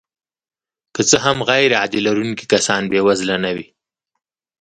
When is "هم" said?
1.25-1.37